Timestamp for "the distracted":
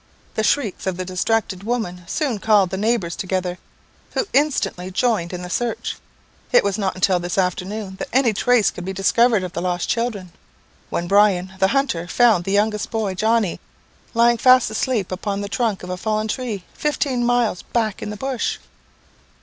0.97-1.61